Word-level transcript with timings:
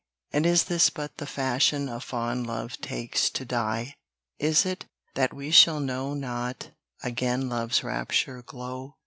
And 0.33 0.47
is 0.47 0.63
this 0.63 0.89
but 0.89 1.17
the 1.17 1.27
fashion 1.27 1.87
A 1.87 1.99
fond 1.99 2.47
love 2.47 2.81
takes 2.81 3.29
to 3.29 3.45
die? 3.45 3.97
Is 4.39 4.65
it, 4.65 4.87
that 5.13 5.31
we 5.31 5.51
shall 5.51 5.79
know 5.79 6.15
not 6.15 6.71
Again 7.03 7.49
love's 7.49 7.83
rapture 7.83 8.41
glow? 8.41 8.95